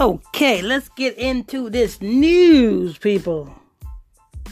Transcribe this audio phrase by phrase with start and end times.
[0.00, 3.54] Okay, let's get into this news, people.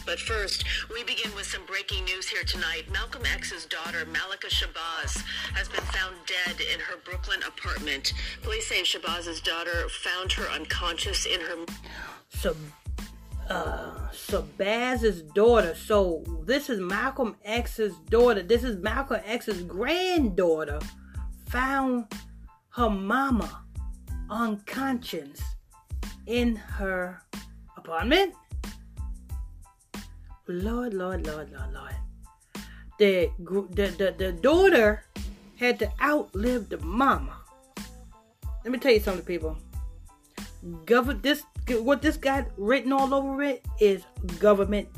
[0.04, 2.82] But first, we begin with some breaking news here tonight.
[2.92, 5.24] Malcolm X's daughter, Malikah Shabazz,
[5.54, 8.12] has been found dead in her Brooklyn apartment.
[8.42, 11.64] Police say Shabazz's daughter found her unconscious in her.
[12.28, 12.54] So,
[13.48, 15.74] uh, Shabazz's daughter.
[15.74, 18.42] So this is Malcolm X's daughter.
[18.42, 20.80] This is Malcolm X's granddaughter.
[21.46, 22.12] Found
[22.72, 23.64] her mama
[24.30, 25.40] unconscious
[26.26, 27.22] in her
[27.76, 28.34] apartment.
[30.46, 31.94] Lord, Lord, Lord, Lord, Lord.
[32.98, 35.04] The, the, the, the daughter
[35.56, 37.36] had to outlive the mama.
[38.64, 39.56] Let me tell you something, people.
[40.84, 44.02] Government, this what this got written all over it is
[44.40, 44.88] government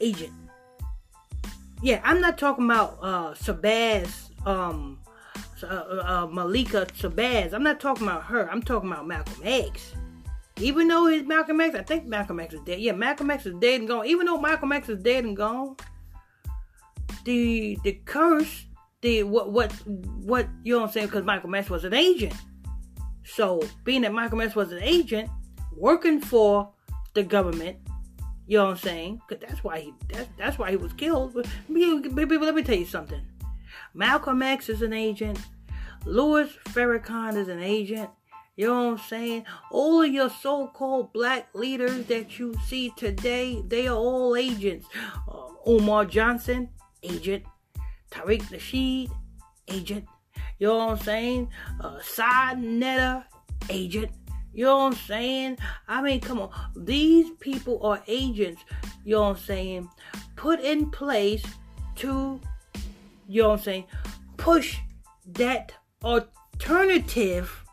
[0.00, 0.32] agent.
[1.82, 4.98] Yeah, I'm not talking about uh Shabazz, um,
[5.62, 7.52] uh, uh, Malikah Shabazz.
[7.52, 8.50] I'm not talking about her.
[8.50, 9.94] I'm talking about Malcolm X.
[10.58, 12.80] Even though he's Malcolm X, I think Malcolm X is dead.
[12.80, 14.06] Yeah, Malcolm X is dead and gone.
[14.06, 15.76] Even though Malcolm X is dead and gone,
[17.24, 18.66] the the curse,
[19.00, 19.72] the what what
[20.24, 21.06] what you know what I'm saying?
[21.06, 22.34] Because Malcolm X was an agent.
[23.24, 25.30] So being that Malcolm X was an agent
[25.76, 26.70] working for
[27.14, 27.78] the government,
[28.46, 29.20] you know what I'm saying?
[29.26, 31.34] Because that's why he that's that's why he was killed.
[31.34, 33.22] But let me tell you something.
[33.94, 35.38] Malcolm X is an agent.
[36.04, 38.10] Louis Farrakhan is an agent.
[38.56, 39.44] You know what I'm saying?
[39.70, 44.86] All of your so-called black leaders that you see today, they are all agents.
[45.28, 46.68] Uh, Umar Johnson,
[47.02, 47.44] agent.
[48.10, 49.10] Tariq Nasheed,
[49.68, 50.04] agent.
[50.58, 51.48] You know what I'm saying?
[51.80, 53.24] Uh, Sa Neter,
[53.70, 54.10] agent.
[54.52, 55.58] You know what I'm saying?
[55.88, 56.50] I mean, come on.
[56.76, 58.62] These people are agents,
[59.02, 59.88] you know what I'm saying,
[60.36, 61.42] put in place
[61.96, 62.38] to,
[63.32, 63.84] you know what I'm saying,
[64.36, 64.78] push
[65.26, 65.72] that
[66.04, 67.64] alternative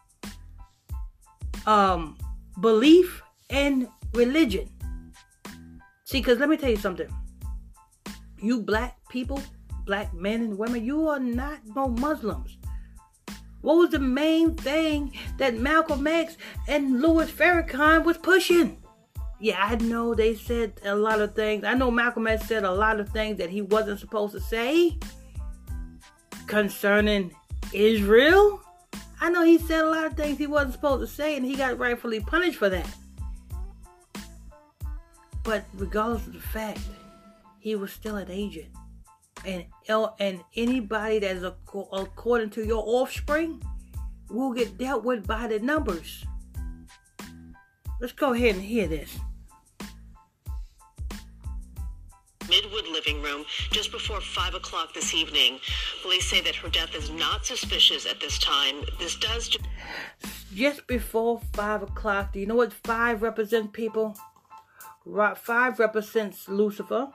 [1.66, 2.18] um,
[2.62, 4.70] belief and religion.
[6.06, 7.14] See, because let me tell you something.
[8.42, 9.42] You black people,
[9.86, 12.58] black men and women, you are not no Muslims.
[13.62, 16.38] What was the main thing that Malcolm X
[16.70, 18.82] and Louis Farrakhan was pushing?
[19.42, 21.66] Yeah, I know they said a lot of things.
[21.66, 24.98] I know Malcolm X said a lot of things that he wasn't supposed to say
[26.50, 27.32] concerning
[27.74, 28.60] Israel.
[29.22, 31.56] I know he said a lot of things he wasn't supposed to say, and he
[31.56, 32.90] got rightfully punished for that.
[35.44, 36.82] But regardless of the fact,
[37.60, 38.70] he was still an agent.
[39.46, 39.66] And,
[40.20, 43.62] and anybody that is according to your offspring
[44.30, 46.26] will get dealt with by the numbers.
[48.02, 49.20] Let's go ahead and hear this.
[53.18, 55.60] Room just before 5 o'clock this evening.
[56.02, 58.76] Police say that her death is not suspicious at this time.
[59.00, 59.58] This does.
[60.54, 62.34] Just before 5 o'clock.
[62.34, 64.16] Do you know what 5 represents, people?
[65.06, 67.10] Right, 5 represents Lucifer.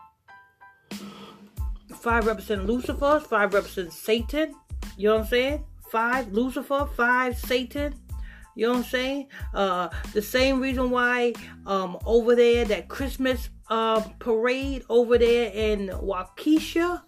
[1.94, 3.20] 5 represents Lucifer.
[3.20, 4.54] 5 represents Satan.
[4.96, 5.64] You know what I'm saying?
[5.90, 6.88] 5 Lucifer.
[6.96, 7.94] 5 Satan.
[8.54, 9.28] You know what I'm saying?
[9.52, 11.32] Uh, the same reason why
[11.66, 17.02] um, over there that Christmas uh, parade over there in Waukesha,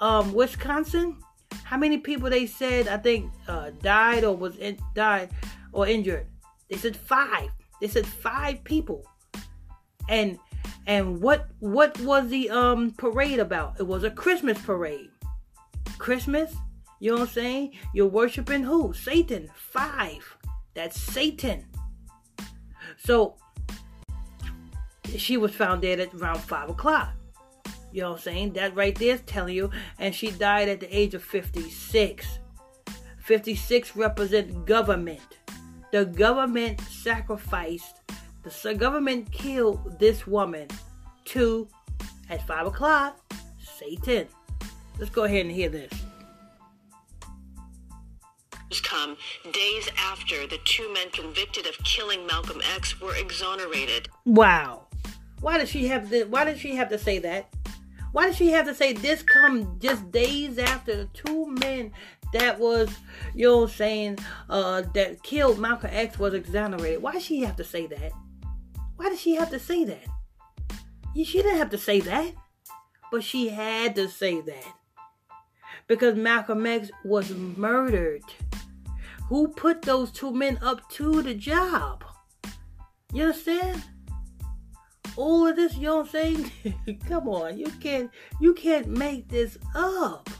[0.00, 1.18] um, Wisconsin.
[1.64, 5.30] How many people they said I think uh, died or was in, died
[5.72, 6.26] or injured?
[6.70, 7.50] They said five.
[7.80, 9.04] They said five people.
[10.08, 10.38] And
[10.86, 13.78] and what what was the um parade about?
[13.78, 15.10] It was a Christmas parade.
[15.98, 16.54] Christmas,
[17.00, 17.72] you know what I'm saying?
[17.92, 18.94] You're worshiping who?
[18.94, 19.50] Satan.
[19.54, 20.36] Five.
[20.78, 21.64] That's Satan.
[22.98, 23.34] So
[25.16, 27.14] she was found dead at around five o'clock.
[27.90, 28.52] You know what I'm saying?
[28.52, 29.72] That right there is telling you.
[29.98, 32.38] And she died at the age of 56.
[33.18, 35.38] 56 represents government.
[35.90, 37.96] The government sacrificed,
[38.44, 40.68] the government killed this woman
[41.24, 41.66] to,
[42.30, 43.18] at 5 o'clock,
[43.80, 44.28] Satan.
[44.96, 45.92] Let's go ahead and hear this
[48.82, 49.16] come
[49.52, 54.08] days after the two men convicted of killing Malcolm X were exonerated.
[54.24, 54.86] Wow.
[55.40, 57.52] Why does she have to why does she have to say that?
[58.12, 61.92] Why does she have to say this come just days after the two men
[62.32, 62.90] that was,
[63.34, 64.18] you know saying,
[64.48, 67.02] uh, that killed Malcolm X was exonerated?
[67.02, 68.12] Why does she have to say that?
[68.96, 70.04] Why does she have to say that?
[71.14, 72.32] She didn't have to say that.
[73.10, 74.74] But she had to say that.
[75.86, 78.22] Because Malcolm X was murdered.
[79.28, 82.04] Who put those two men up to the job?
[83.12, 83.84] You understand?
[85.16, 86.52] All of this, you know what I'm saying?
[87.08, 88.10] Come on, you can't
[88.40, 90.30] you can't make this up.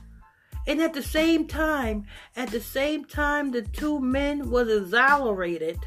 [0.67, 2.07] And at the same time,
[2.37, 5.79] at the same time, the two men was exonerated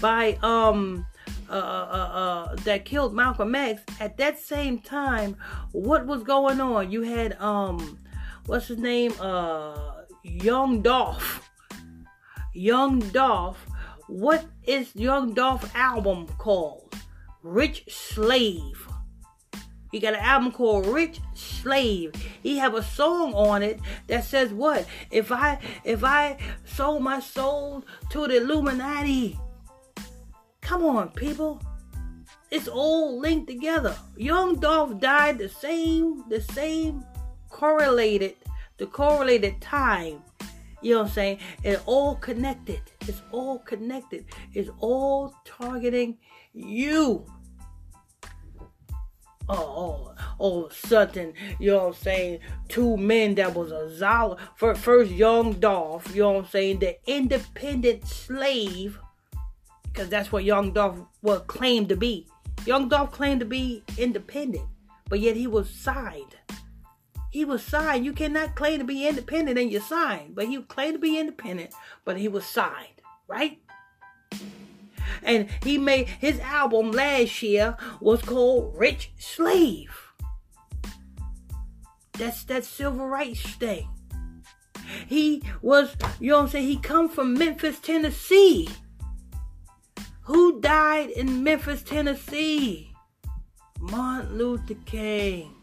[0.00, 1.06] by um
[1.48, 3.82] uh, uh, uh, that killed Malcolm X.
[4.00, 5.36] At that same time,
[5.72, 6.90] what was going on?
[6.90, 7.98] You had um,
[8.46, 9.12] what's his name?
[9.20, 11.45] Uh, Young Dolph.
[12.56, 13.66] Young Dolph.
[14.08, 16.94] What is Young Dolph album called?
[17.42, 18.88] Rich Slave.
[19.92, 22.12] He got an album called Rich Slave.
[22.42, 24.86] He have a song on it that says what?
[25.10, 29.38] If I if I sold my soul to the Illuminati.
[30.60, 31.62] Come on, people.
[32.50, 33.96] It's all linked together.
[34.16, 37.04] Young Dolph died the same, the same
[37.50, 38.34] correlated,
[38.78, 40.22] the correlated time.
[40.86, 41.38] You know what I'm saying?
[41.64, 42.80] It's all connected.
[43.02, 44.26] It's all connected.
[44.54, 46.18] It's all targeting
[46.52, 47.26] you
[49.48, 52.40] oh, oh, oh, something, you know what I'm saying?
[52.68, 56.80] Two men that was a Zola, first young Dolph, you know what I'm saying?
[56.80, 58.98] The independent slave,
[59.84, 62.26] because that's what young Dolph was claimed to be.
[62.64, 64.66] Young Dolph claimed to be independent,
[65.08, 66.36] but yet he was signed.
[67.30, 68.04] He was signed.
[68.04, 71.74] You cannot claim to be independent and you're signed, but he claimed to be independent,
[72.04, 73.58] but he was signed, right?
[75.22, 80.12] And he made his album last year was called Rich Slave.
[82.12, 83.88] That's that civil rights thing.
[85.06, 86.68] He was, you know what I'm saying?
[86.68, 88.68] He come from Memphis, Tennessee.
[90.22, 92.92] Who died in Memphis, Tennessee?
[93.80, 95.54] Martin Luther King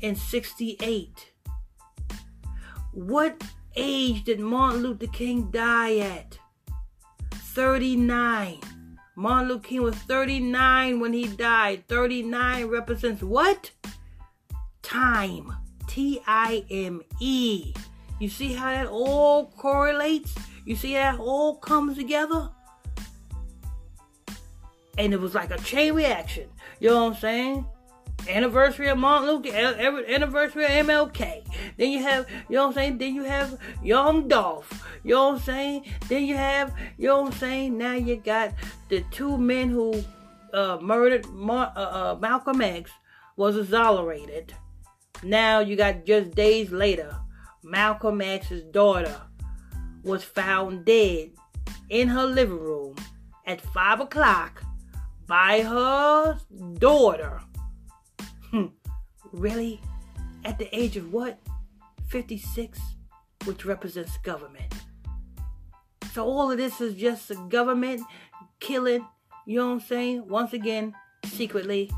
[0.00, 1.32] in 68.
[2.92, 3.42] What
[3.76, 6.38] age did Martin Luther King die at?
[7.32, 8.60] 39.
[9.16, 11.84] Martin Luther King was 39 when he died.
[11.88, 13.70] 39 represents what?
[14.82, 15.54] Time.
[15.86, 17.72] T I M E.
[18.18, 20.34] You see how that all correlates?
[20.64, 22.50] You see how that all comes together?
[24.98, 26.48] And it was like a chain reaction.
[26.80, 27.66] You know what I'm saying?
[28.28, 29.56] Anniversary of Martin Luther,
[30.08, 31.44] anniversary of MLK.
[31.76, 32.98] Then you have, you know what I'm saying?
[32.98, 34.86] Then you have Young Dolph.
[35.04, 35.84] You know what I'm saying?
[36.08, 37.78] Then you have, you know what I'm saying?
[37.78, 38.54] Now you got
[38.88, 40.02] the two men who
[40.52, 42.90] uh, murdered Mar- uh, uh, Malcolm X
[43.36, 44.54] was exonerated.
[45.22, 47.14] Now you got just days later,
[47.62, 49.20] Malcolm X's daughter
[50.02, 51.30] was found dead
[51.88, 52.96] in her living room
[53.46, 54.62] at five o'clock
[55.26, 56.38] by her
[56.78, 57.40] daughter.
[58.50, 58.66] Hmm.
[59.32, 59.80] Really?
[60.44, 61.38] At the age of what?
[62.08, 62.78] 56,
[63.44, 64.72] which represents government.
[66.12, 68.02] So all of this is just the government
[68.60, 69.06] killing,
[69.46, 70.28] you know what I'm saying?
[70.28, 70.94] Once again,
[71.26, 71.90] secretly,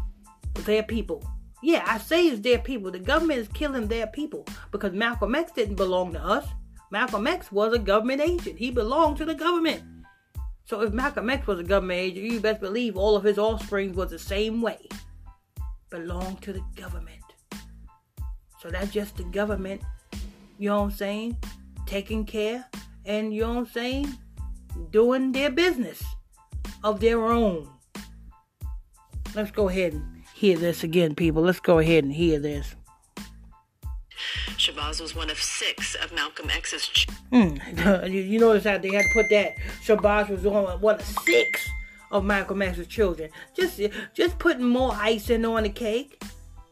[0.64, 1.22] their people.
[1.62, 2.90] Yeah, I say it's their people.
[2.90, 6.46] The government is killing their people because Malcolm X didn't belong to us.
[6.90, 8.58] Malcolm X was a government agent.
[8.58, 9.82] He belonged to the government.
[10.64, 13.94] So if Malcolm X was a government agent, you best believe all of his offspring
[13.94, 14.78] was the same way.
[15.90, 17.22] Belonged to the government.
[18.60, 19.80] So that's just the government,
[20.58, 21.36] you know what I'm saying?
[21.86, 22.66] Taking care
[23.06, 24.18] and you know what I'm saying?
[24.90, 26.02] Doing their business
[26.84, 27.68] of their own.
[29.34, 31.42] Let's go ahead and hear this again, people.
[31.42, 32.74] Let's go ahead and hear this.
[34.56, 36.88] Shabazz was one of six of Malcolm X's.
[36.88, 38.10] Ch- mm.
[38.12, 39.56] you, you notice how they had to put that.
[39.84, 41.68] Shabazz was one, one of six
[42.10, 43.30] of Michael X's children.
[43.54, 43.80] Just,
[44.14, 46.22] just putting more icing on the cake.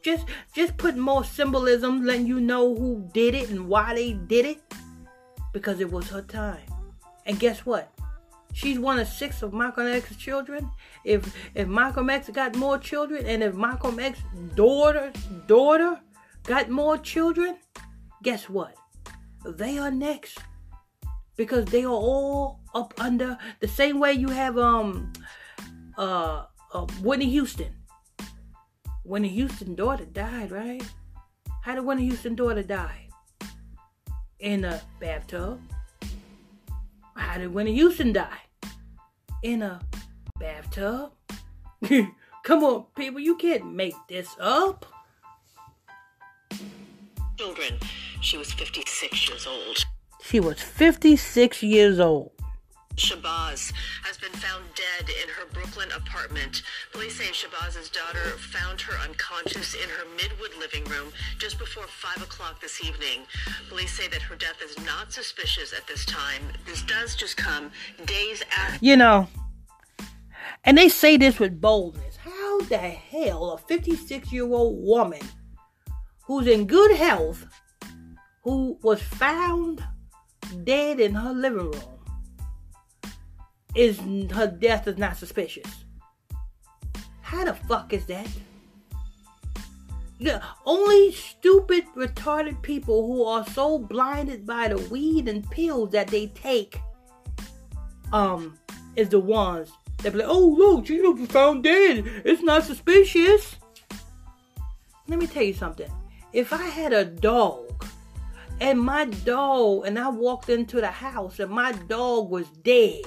[0.03, 4.47] Just, just putting more symbolism, letting you know who did it and why they did
[4.47, 4.63] it
[5.53, 6.61] because it was her time.
[7.25, 7.93] And guess what?
[8.53, 10.71] She's one of six of Malcolm X's children.
[11.05, 14.23] If if Malcolm X got more children, and if Malcolm X's
[14.55, 15.13] daughter
[15.47, 16.01] daughter
[16.45, 17.59] got more children,
[18.23, 18.75] guess what?
[19.45, 20.39] They are next
[21.37, 25.13] because they are all up under the same way you have um
[25.97, 27.73] uh, uh Whitney Houston.
[29.05, 30.83] Whitney Houston daughter died, right?
[31.63, 33.07] How did Whitney Houston daughter die?
[34.39, 35.61] in a bathtub.
[37.15, 38.39] How did Whitney Houston die?
[39.43, 39.81] In a
[40.39, 41.13] bathtub.
[42.45, 44.87] Come on, people, you can't make this up.
[47.37, 47.79] Children.
[48.21, 49.85] She was 56 years old.
[50.27, 52.33] She was 56 years old.
[52.97, 56.63] Shabazz has been found dead in her Brooklyn apartment.
[56.91, 62.25] Police say Shabazz's daughter found her unconscious in her Midwood living room just before 5
[62.25, 63.21] o'clock this evening.
[63.69, 66.43] Police say that her death is not suspicious at this time.
[66.67, 67.71] This does just come
[68.05, 68.85] days after.
[68.85, 69.29] You know,
[70.65, 72.17] and they say this with boldness.
[72.17, 75.23] How the hell a 56 year old woman
[76.25, 77.47] who's in good health
[78.43, 79.85] who was found
[80.67, 81.83] dead in her living room
[83.75, 83.99] is
[84.33, 85.85] her death is not suspicious.
[87.23, 88.29] How the fuck is that?
[90.19, 96.09] The only stupid, retarded people who are so blinded by the weed and pills that
[96.09, 96.81] they take,
[98.13, 98.59] um,
[98.97, 99.71] is the ones
[100.03, 102.05] that be like, "Oh look, she was found dead.
[102.25, 103.57] It's not suspicious."
[105.07, 105.91] Let me tell you something.
[106.33, 107.85] If I had a dog,
[108.61, 113.03] and my dog, and I walked into the house, and my dog was dead,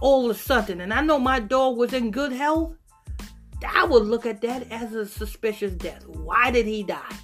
[0.00, 2.74] all of a sudden, and I know my dog was in good health,
[3.66, 6.06] I would look at that as a suspicious death.
[6.06, 7.16] Why did he die?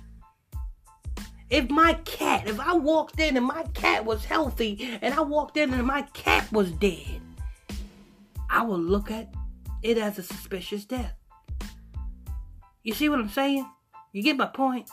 [1.49, 5.57] If my cat, if I walked in and my cat was healthy and I walked
[5.57, 7.21] in and my cat was dead,
[8.51, 9.33] I would look at
[9.83, 11.15] it as a suspicious death.
[12.83, 13.67] You see what I'm saying?
[14.13, 14.91] You get my point?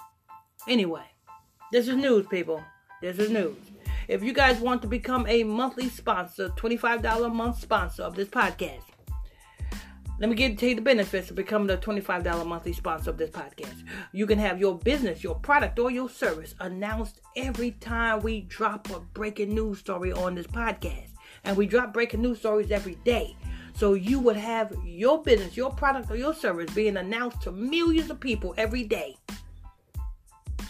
[0.67, 1.05] Anyway,
[1.74, 2.63] this is news, people.
[3.01, 3.58] This is news.
[4.08, 8.27] If you guys want to become a monthly sponsor, $25 a month sponsor of this
[8.27, 8.84] podcast,
[10.20, 13.84] let me give you the benefits of becoming a $25 monthly sponsor of this podcast.
[14.12, 18.92] You can have your business, your product, or your service announced every time we drop
[18.92, 21.10] a breaking news story on this podcast.
[21.44, 23.36] And we drop breaking news stories every day.
[23.74, 28.12] So you would have your business, your product, or your service being announced to millions
[28.12, 29.18] of people every day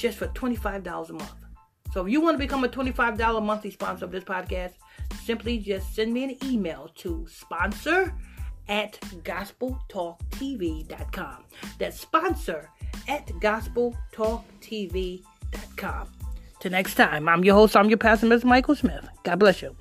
[0.04, 1.34] just for $25 a month.
[1.94, 4.74] So if you want to become a $25 monthly sponsor of this podcast,
[5.24, 8.14] simply just send me an email to sponsor
[8.68, 11.46] at gospeltalktv.com.
[11.80, 12.70] That's sponsor
[13.08, 16.08] at gospeltalktv.com.
[16.60, 18.44] Till next time, I'm your host, I'm your pastor, Mr.
[18.44, 19.08] Michael Smith.
[19.24, 19.74] God bless you.